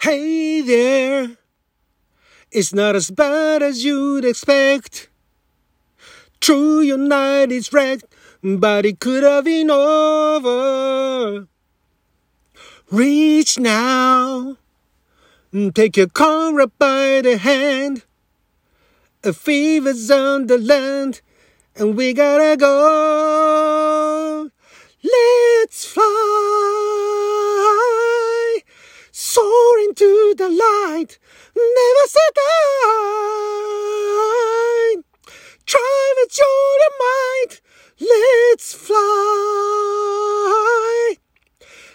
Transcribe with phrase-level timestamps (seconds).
[0.00, 1.38] Hey there,
[2.52, 5.08] it's not as bad as you'd expect.
[6.38, 8.04] True, your night is wrecked,
[8.40, 11.48] but it could have been over.
[12.92, 14.56] Reach now,
[15.52, 18.04] mm, take your comrade by the hand.
[19.24, 21.22] A fever's on the land,
[21.74, 24.48] and we gotta go.
[25.02, 26.04] Let's fly,
[29.38, 31.18] soaring to the light,
[31.54, 32.50] never say die.
[35.64, 37.54] Try with your might,
[38.00, 38.96] let's fly.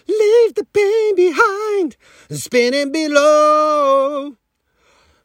[0.07, 1.97] Leave the pain behind,
[2.29, 4.37] spinning below,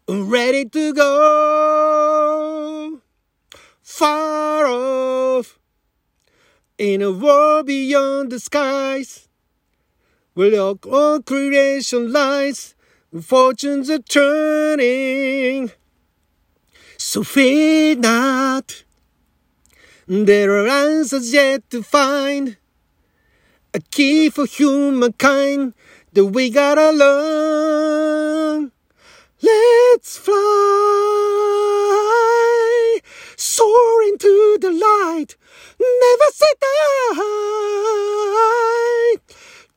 [0.09, 3.01] ready to go.
[3.83, 5.59] Far off,
[6.79, 9.28] in a world beyond the skies,
[10.39, 12.77] where all creation lies,
[13.21, 15.73] fortunes are turning.
[16.97, 18.85] So fear not,
[20.07, 22.57] there are answers yet to find
[23.75, 25.75] a key for humankind
[26.13, 28.71] that we gotta learn.
[29.43, 30.37] Let's fly,
[33.37, 35.35] soaring to the light,
[35.81, 36.79] never say die.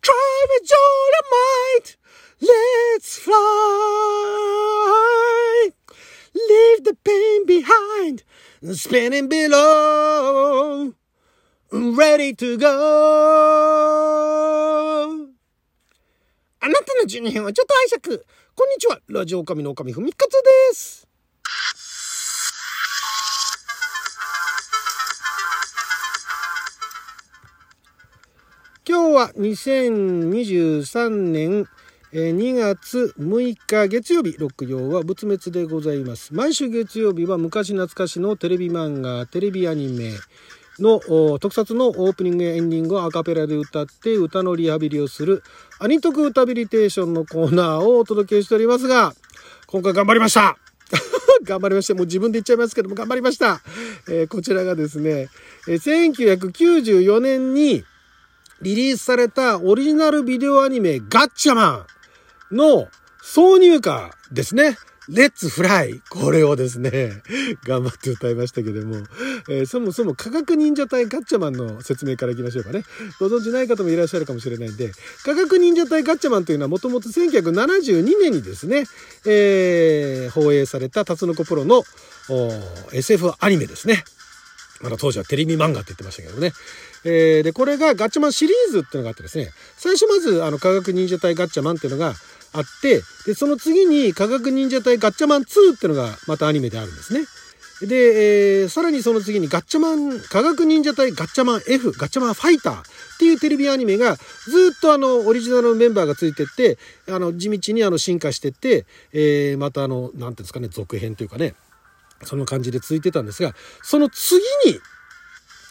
[0.01, 1.95] Try with all your might,
[2.41, 3.37] let's fly.
[6.33, 8.23] Leave the pain behind,
[8.73, 10.93] spinning below
[11.71, 12.67] ready to go!
[16.63, 18.19] あなたの12編はちょっと拝借。
[18.53, 18.99] こんにちは。
[19.07, 21.07] ラジオ神の神ふみかつです。
[29.11, 31.67] 日は2023年
[32.13, 36.33] 2月6日月曜日、六曜は仏滅でございます。
[36.33, 40.13] 毎週月曜日は昔懐かしのテレビ漫画、テレビアニメ
[40.79, 40.99] の
[41.39, 45.43] 特撮のオープニングやエンディングをアカペラで歌って歌のリハビリをする
[45.79, 49.13] アニトク歌ビリテーションのコーナーをお届けしておりますが、
[49.67, 50.57] 今回頑張りました
[51.43, 51.95] 頑張りました。
[51.95, 53.61] もう自分で言っちゃいますけども頑張りました。
[54.09, 55.29] えーこちらがですね、
[55.65, 57.83] 1994年に
[58.61, 61.85] リリースされたオリジナルビデオアニメガッチャマ
[62.51, 62.87] ンの
[63.23, 64.77] 挿入歌ですね。
[65.09, 65.99] レッツフライ。
[66.09, 67.23] これをですね、
[67.65, 68.97] 頑張って歌いましたけども、
[69.49, 72.83] えーそもそも科学忍者隊ガッチャマンの説明からいきましょうかね。
[73.19, 74.91] ご存知ない方もいらっしゃるかもしれないんで、
[75.25, 78.85] 科学忍者隊ガッチャマンというのはもともと1972年にですね、
[79.25, 81.83] えー放映されたタツノコプロの
[82.93, 84.05] SF アニメですね。
[84.81, 86.53] まだ当時はテレビ漫画って言ってましたけどね。
[87.05, 92.13] えーで、これがガッチャマンシリーズっていうのがあってですね、最初まずあの科学忍者隊ガッチャマンっていうのが
[92.53, 97.21] あって、で、その次に科学忍者隊ガッチャマン2っていうのがまたアニメであるんですね。
[97.87, 102.83] で、えーさらにその次にガッチャマン、科学忍者隊ガッチャマン F、ガッチャマンファイターっ
[103.17, 106.77] ていうテレビアニメがずっとあの、オリジナルのメンバーがついてって、
[107.09, 111.55] あの、地道にあの、進化してって、えーまたあの、なんていうんですかね、続編というかね、
[112.23, 114.79] その感じで続いてたんですが、その次に、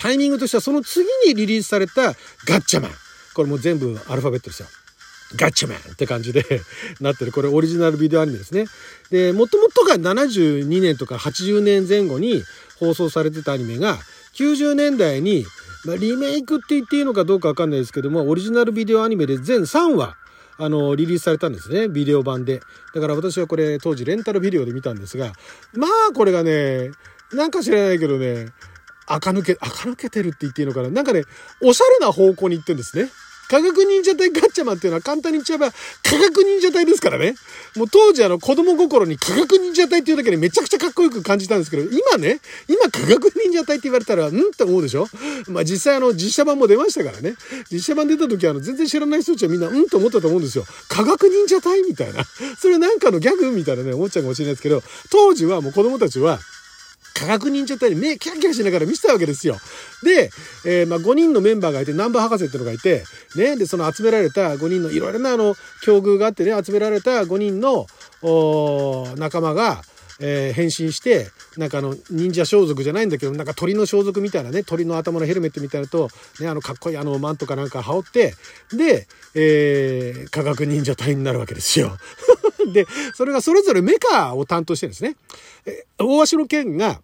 [0.01, 2.15] タイミングとしてはその次にリリースされた
[2.47, 2.91] ガッチャマン。
[3.35, 4.69] これもう全部アルファベットですよ。
[5.37, 6.45] ガッチャマンって感じで
[7.01, 7.33] なってる。
[7.33, 8.67] これオリジナルビデオアニメですね。
[9.11, 12.43] で、もともとが72年とか80年前後に
[12.77, 13.99] 放送されてたアニメが
[14.35, 15.47] 90年代に、
[15.85, 20.17] まあ、リメイクって言っていいのかどうかわかんないですけども、オリジナルビデオアニメで全3話
[20.57, 21.89] あの、リリースされたんですね。
[21.89, 22.61] ビデオ版で。
[22.95, 25.33] だから私はこれ当時レンタルビデオで見たんですが、
[25.75, 26.91] まあこれがね、
[27.33, 28.49] なんか知らないけどね、
[29.15, 30.91] 垢抜け、垢抜けてるって言っていいのかな？
[30.91, 31.25] なんかね、
[31.63, 33.09] おしゃれな方向に行ってんですね。
[33.49, 35.73] 科学忍者隊ガッチャマンっていうのは簡単に言っちゃえば
[36.05, 37.35] 科学忍者隊ですからね。
[37.75, 42.39] もう当時あの子供心に科学忍者隊っていうだけでめちゃくちゃかっこよく感じたんですけど、今ね、
[42.69, 44.29] 今科学忍者隊って言われたら、ん？
[44.29, 45.09] って思うでしょ？
[45.49, 47.35] まあ実際あの実写版も出ましたからね。
[47.73, 49.89] 実写版出た時あの全然知らない人たちはみんなうん？
[49.89, 50.65] と思ったと思うんですよ。
[50.89, 52.23] 科学忍者隊みたいな。
[52.57, 54.81] それなんかのギャグみたいなね、思っちゃうかもしれないですけど、
[55.11, 56.39] 当時はもう子供たちは、
[57.21, 59.57] 科学忍者隊に目キャキャしながら見せたわけですよ。
[60.03, 60.31] で、
[60.65, 63.05] えーまあ、5人のメンバーがいて、ナンバー博士っていうのがいて、
[63.37, 67.87] ね、で、その集められた5人のいろいろなあの、境遇があってね、集められた5人の、
[69.19, 69.83] 仲間が、
[70.23, 76.09] えー変身して、なんかあの、忍者装束じゃないんだけど、なんか鳥の装束みたいなね、鳥の頭のヘルメットみたいなと、
[76.41, 78.35] ね、あの、かっこいいあの、マントかなんか羽織って、
[78.73, 81.97] で、えー科学忍者隊になるわけですよ。
[82.73, 85.17] で、それがそれぞれメカを担当してるんですね。
[85.67, 87.01] え大鷲の剣が、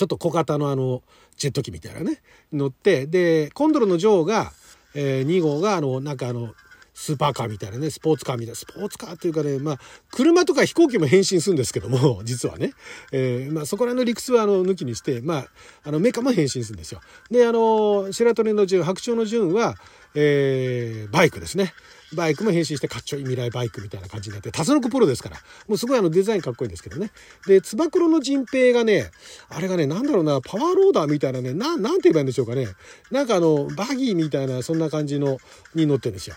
[0.00, 1.02] ちょっと小型のあの、
[1.36, 2.22] ジェット機みたいなね、
[2.54, 4.50] 乗って、で、コンドルの女王が、
[4.94, 6.54] えー2号が、あの、なんかあの、
[6.94, 9.78] スーパーカーみたいなね、スポーツカーみたいな、スポーツカーっていうかね、まあ、
[10.10, 12.72] 車とか飛行機も変身するんですけども、 実はね。
[13.12, 15.48] えー、まあ、そこら辺の理屈は、あの、抜きにして、まあ、
[15.82, 17.02] あの、メカも変身するんですよ。
[17.30, 19.76] で、あの、白鳥の順、白鳥の順は、
[20.14, 21.74] えー、バイクですね。
[22.14, 25.36] バイクも変身してかっちょいい未来バイクみたいな感じになって、タツノコプロですから。
[25.68, 27.10] もうすごいあのデザインかっこいいんですけどね。
[27.46, 29.10] で、つば九郎の陣平がね、
[29.48, 32.68] あれがね、なんだろうな、パワーローダーみたいなね、な、なんて言えばいいんでしょうかね。
[33.10, 35.38] なんかあの、バギーみたいな、そんな感じの、
[35.74, 36.36] に乗ってるんですよ。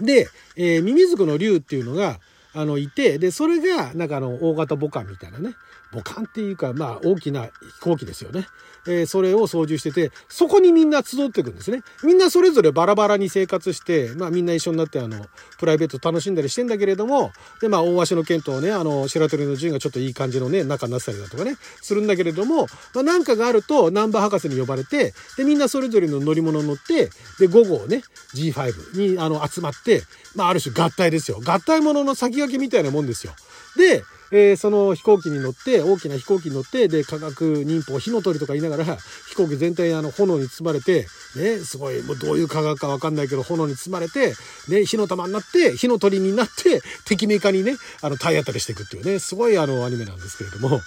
[0.00, 2.20] で、えー、ミミズクの竜っていうのが、
[2.52, 5.54] あの、いて、で、それが、なんかあの、大型母艦みたいなね。
[5.92, 7.50] 母艦っていうか、まあ、大きな飛
[7.80, 8.46] 行機ですよね。
[8.86, 11.82] えー、それを操縦してて、そこにみんな集っていくんですね。
[12.02, 15.26] みんなそれぞれバラバラに生活して、まあ、みんな一緒になって、あの、
[15.58, 28.02] プライベート楽しんだりしてんだけれども、で、まあ、大鷲の剣とね、あの、白鳥の陣がちょっといい感じのね、仲になったりだとかね、するんだけれども、まあ、なんかがあると、ナンバー博士に呼ばれて、で、みんなそれぞれの乗り物に乗って、で、午後ね、
[28.34, 30.02] G5 に、あの、集まって、
[30.34, 31.40] まあ、ある種合体ですよ。
[31.44, 33.32] 合体ものの先駆けみたいなもんですよ。
[33.76, 38.96] で、えー、その飛行機に乗って、大きな飛行機に乗って、で、科学忍法、火の鳥とか言いながら、
[39.28, 41.06] 飛行機全体あの炎に包まれて、
[41.36, 44.34] ね、すごい、もうどういう科学かわかんないけど、炎に包まれて、
[44.68, 50.80] ね、火の玉になって、火の鳥になって、敵メカにね、あの、体当たりしていくっていうね、すごいあの、アニメなんですけれども、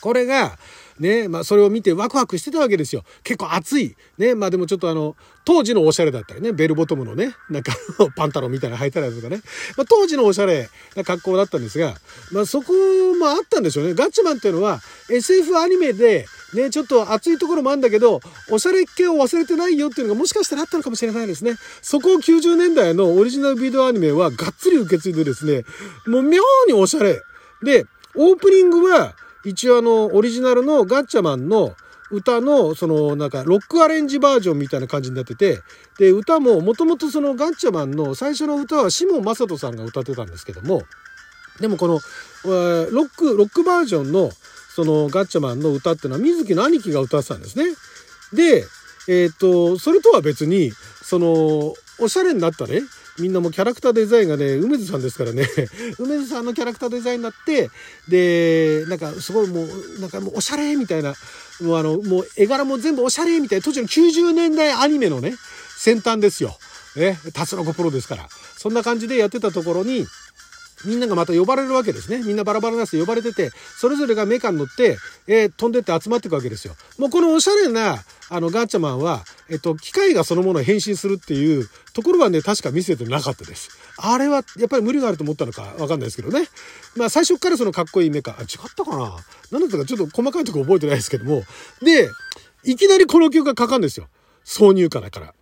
[0.00, 0.58] これが、
[1.02, 3.02] ね、まあそれを見てワクワクしてたわけですよ。
[3.24, 3.96] 結構暑い。
[4.18, 7.76] ね、まあでもちょっとあの、当時のおしゃれだったりね、ベルボトムのね、なんか
[8.16, 9.42] パンタロンみたいなの履いたりとかね、
[9.76, 11.96] まあ当時のおしゃれな格好だったんですが、
[12.30, 12.72] まあそこ
[13.18, 13.94] もあったんでしょうね。
[13.94, 18.20] ガッチマンっていうのは SF アニメで、ね、ちょっと熱いところもあるんだけど、
[18.50, 21.56] おしゃれ系を忘れてないよっていうのがもしかしたらあったのかもしれないですね。
[21.80, 25.64] そこを90年代のオリジナルビデオアニメはがっつり受け継いでですね、
[26.06, 27.20] もう妙におしゃれ。
[27.62, 29.14] で、オープニングは、
[29.44, 31.74] 一応あの、オリジナルのガッチャマンの
[32.10, 35.60] 歌の、その、なんか、ロックアレンジバージョンみたいな感じになってて、
[35.98, 40.82] で、歌も、もともとそのガッチャマンの最初の歌は、シモン・マサトさんが歌ってたんですけども、
[41.60, 42.00] でもこの、
[42.44, 44.30] ロック、ロックバージョンの、
[44.74, 47.64] そのガッチャマンの歌っていうのは、水木の兄貴が歌ってたんですね。
[48.32, 48.66] で、
[49.08, 50.72] えっ、と、それとは別に、
[51.02, 52.82] その、おしゃれになったね、
[53.18, 55.46] みんなもキャラクターデザインがね、梅津さんですからね、
[55.98, 57.70] 梅津さんのキャラクターデザインになって、
[58.08, 61.14] で、なんかすごいもう、なんかもうおしゃれみたいな、
[61.60, 65.34] もうあの、もう絵柄も全部おしゃれみたいな、当時の90年代アニメのね、
[65.76, 66.56] 先端ですよ。
[66.96, 68.28] ね、タツノコプロですから。
[68.56, 70.06] そんな感じでやってたところに、
[70.84, 72.22] みんながまた呼ばれるわけですね。
[72.22, 76.74] みんなバラバラなしで呼ばれてて、それぞれがメカに乗って、えー、飛んでって集まっていくわけですよ。
[76.98, 83.70] もうこのおしゃれな、あの、ガッチャマンは、えっと、機械がそのものを変身するっていうところはね、確か見せてなかったです。
[83.98, 86.46] あれは、やっぱり無理があると思ったのかわかんないですけどね。
[86.96, 89.16] まあ、最初からそのかっこいいメカ、あ、違ったかな？
[89.50, 91.44] 何だったかちょっと細かいとこ覚えてないですけども。
[91.82, 92.08] で、
[92.64, 94.08] いきなりこの曲がかかるんですよ。
[94.44, 95.34] 挿入歌だから。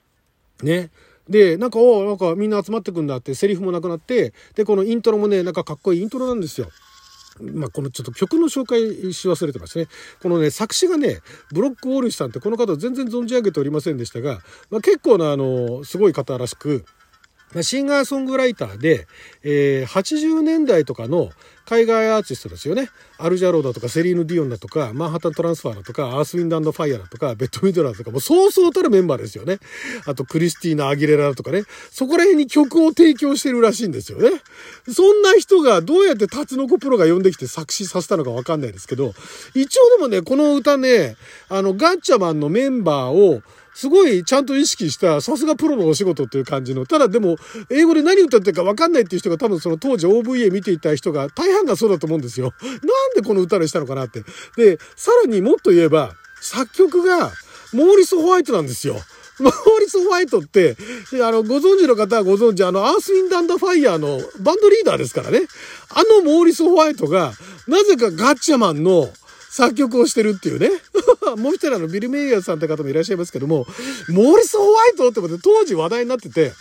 [0.62, 0.90] ね。
[1.30, 6.68] で、なんか、おなんかみんな集まってくんだって、セリフもなくなって、で、このイントロもね、なんかかっこいいイントロなんですよ。
[7.40, 9.86] まあ、このちょっと曲の紹介し忘れてますね。
[10.20, 11.20] このね、作詞がね、
[11.52, 14.40] ブロックウォルシュさんってこの方全然存じ上げておりませんでしたが、
[14.70, 16.84] まあ、結構な、あの、すごい方らしく、
[17.62, 19.06] シンガーソングライターで、
[19.43, 21.31] えー、80年代とかの
[21.70, 22.88] 海外アーティストですよね。
[23.17, 29.58] アルジャローだとか、セリーヌ・ディオンだとか、マンハッタン・トランスファーだとか、アース・ウィンド・ファイアだとか、ベット・ミドラーとか、もうそうそうたるメンバーですよね。
[30.05, 31.62] あと、クリスティーナ・アギレラとかね。
[31.93, 34.31] そこら辺に曲を提供してるらしいんですよね。
[34.93, 39.14] そんな人がどうやってタツノコプロが呼んできて作詞させたのかわかんないですけど、
[39.54, 41.14] 一応でもね、この歌ね、
[41.49, 43.42] あの、ガッチャマンのメンバーを、
[43.80, 46.84] すごいちゃんと意識した、さすがプロのお仕事っていう感じの。
[46.84, 47.37] ただでも、
[47.70, 52.52] 英語で何歌ってるか分かんないっていう人が多分その当時 OVA 見ていた人が大半がそうだと思うんですよ。
[52.62, 52.82] なん
[53.14, 54.22] でこの歌にしたのかなって。
[54.58, 57.32] で、さらにもっと言えば、作曲が
[57.72, 59.00] モーリス・ホワイトなんですよ。
[59.40, 60.76] モーリス・ホワイトって、
[61.14, 65.40] あの、ご存知の方はご存知、あの、アース・ウィンダンド・ファイヤーのバンドリーダーですからね。
[65.88, 67.32] あのモーリス・ホワイトが、
[67.66, 69.10] なぜかガッチャマンの
[69.50, 70.70] 作曲をしてるっていうね。
[71.37, 73.66] もう一人の、ビル・メイヤーさんって方もいらっしゃいますけども、
[74.08, 76.52] モーリス・ホワイトってことで当時話題になってて、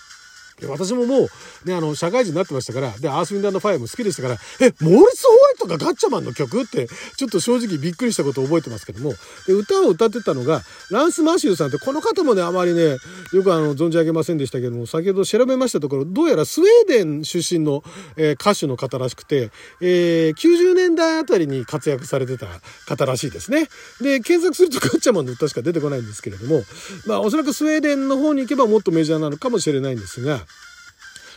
[0.68, 1.28] 私もも
[1.66, 6.88] う、ね、あの、社会人になってましたから、で、アースウィンドファイアも好きでしたから、え、モーリス・ホワイトがガッチャマンの曲って、
[7.18, 9.14] ちょっと正直びっくりしたことを覚えてますけども、
[9.48, 10.62] で、歌を歌ってたのが、
[10.92, 12.98] ランス・マシューさんって、この方もね、あまりね、
[13.34, 17.84] よくあの、存じ上げませんでしたけども、先ほど調べましたところ、どうやらスウェーデン出身の、
[18.18, 19.52] えー、歌手の方らしくて、
[19.82, 22.48] えー、90年代あたりに活躍されてた
[22.88, 23.68] 方らしいですね。
[24.02, 26.64] で、検索すると ガッチャマンの歌しか出てこないんですけれども、
[27.06, 30.42] まあ、おそらくスウェーデンの方に行けばもっとメジャーなのかもしれないんですが、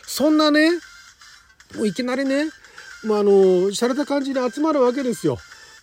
[0.07, 0.71] そんなね、
[1.77, 2.47] もういきなりね、
[3.05, 3.31] まああの、
[3.71, 5.39] 洒落た感じで集まるわけですよ。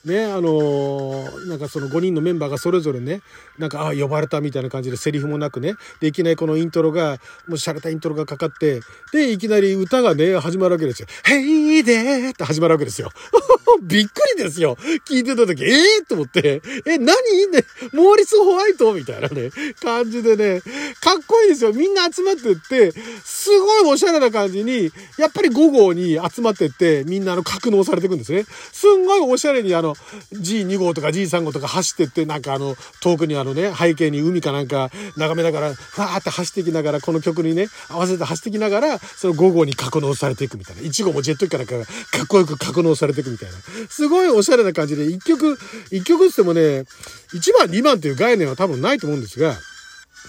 [0.06, 3.22] ね、あのー、なんかその5人のメンバーがそれぞれね、
[3.58, 8.80] なんか、ああ、呼ばれたみたいな感じでセリフもなくね、で、いきなりこのイントロが、もう洒落たイントロがかかって、
[9.12, 11.08] で、いきなり歌がね、始まるわけですよ。
[11.26, 11.40] ヘ
[11.80, 13.12] イデーって始まるわけですよ。
[13.84, 14.78] びっくりですよ。
[15.08, 17.16] 聞いてた時、ええー、と思って、え、何？
[17.52, 18.94] ね、モーリス・ホワイト？
[18.94, 19.52] みたいなね、
[19.82, 20.62] 感じでね、
[21.02, 21.74] かっこいいですよ。
[21.74, 28.46] みんな集まってって、すごいおしゃれな感じに、やっぱり5号に集まってって、みんなあの格納されていくんですね。
[28.72, 29.96] すんごいおしゃれにあの、の
[30.40, 40.82] G2 号とか G3 号とか走ってって、なんかあの、遠くにあのね、背景に海かなんか眺めながら、ふわーって走ってきながら、この曲にね、合わせて走ってきながら、その5号に格納されていくみたいな。
[40.82, 43.56] 1号もジェット機かなんかかっこよく格納されていくみたいな。
[43.90, 45.60] すごいおしゃれな感じで、1曲、
[45.92, 46.86] 1曲ってもね、
[47.34, 49.56] 1番、2番っていう概念は多分ないと思うんですが、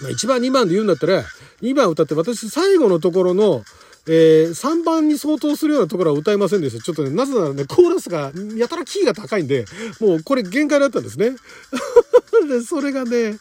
[0.01, 1.23] ま、1番、2番で言うんだったら、
[1.61, 3.63] 2番歌って私最後のところの、
[4.07, 6.83] えー、3番に相当するようなところは歌いませんでした。
[6.83, 9.65] ちょっとね、なぜならね、コーラスがやたらキーが高いんで、
[9.99, 11.35] もうこれ限界だったんですね。
[12.47, 13.37] で、それがね、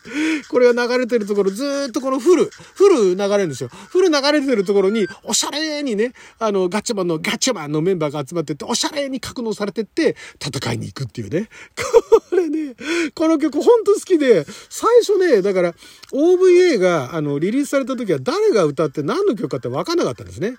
[0.49, 3.71] これが流れてるところ、ずっとこのフル、フル流れるんですよ。
[3.89, 11.49] フル流れてるところに、おしゃれにね、あの、ガッチャマンのガッチャマンのメンバーが集まってって、おしゃれに格納されてって、戦いに行くっていうね。
[13.15, 15.75] こ、の曲ほんと好きで、最初ね、だから、
[16.13, 20.57] OVA が、あの、リリースされた時は誰が歌って何の曲かって分かんなかったんですね。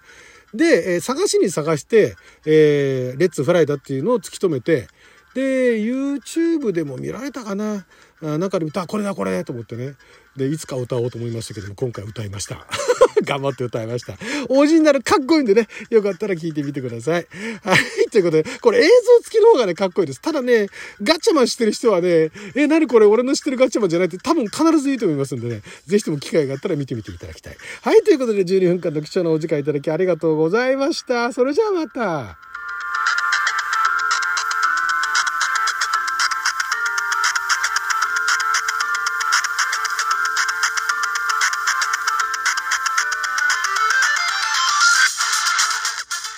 [0.54, 2.16] で、えー、探しに探して、
[2.46, 4.88] えー、レッツフライだっていうのを突き止めて、
[5.34, 7.86] で、YouTube でも見られたかな
[8.22, 9.96] 中で見た、これだこれと思ってね。
[10.36, 12.68] で、いつか歌おうと思いましたけども、今回歌いました。
[13.24, 14.18] 頑張って歌いました。
[14.50, 17.28] おじになるかっこいいんでね、よかったら聞いてみてください。
[17.64, 17.80] はい、
[18.12, 18.88] ということで、これ映像
[19.24, 20.22] 付きの方がね、かっこいいです。
[20.22, 20.68] ただね、
[21.02, 27.58] ガチャマンしてる人はね、え、なにこれ俺の知ってるガチャマンじゃないって多分必ずいいと思いますんでね、ぜひとも機会があったら見てみていただきたい。
[27.82, 31.32] はい、ということで12分間の貴重なお時間いただきありがとうございました。
[31.34, 32.51] それじゃあまた。